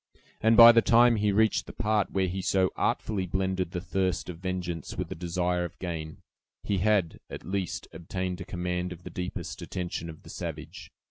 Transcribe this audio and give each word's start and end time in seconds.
And 0.41 0.57
by 0.57 0.71
the 0.71 0.81
time 0.81 1.17
he 1.17 1.31
reached 1.31 1.67
the 1.67 1.73
part 1.73 2.09
where 2.09 2.25
he 2.27 2.41
so 2.41 2.71
artfully 2.75 3.27
blended 3.27 3.69
the 3.69 3.79
thirst 3.79 4.29
of 4.29 4.39
vengeance 4.39 4.97
with 4.97 5.09
the 5.09 5.13
desire 5.15 5.63
of 5.63 5.77
gain, 5.77 6.23
he 6.63 6.79
had, 6.79 7.19
at 7.29 7.43
least, 7.45 7.87
obtained 7.93 8.41
a 8.41 8.43
command 8.43 8.91
of 8.91 9.03
the 9.03 9.11
deepest 9.11 9.61
attention 9.61 10.09
of 10.09 10.23
the 10.23 10.29
savage. 10.31 10.91